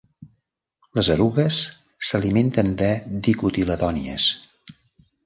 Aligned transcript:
Les 0.99 1.09
erugues 1.15 1.59
s'alimenten 2.11 2.71
de 2.79 2.89
dicotiledònies. 3.29 4.27